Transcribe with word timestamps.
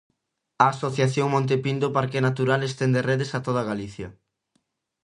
A 0.63 0.65
Asociación 0.75 1.27
Monte 1.35 1.55
Pindo 1.65 1.87
Parque 1.97 2.19
Natural 2.27 2.61
estende 2.69 3.05
redes 3.09 3.29
a 3.37 3.39
toda 3.47 3.67
Galicia. 3.71 4.07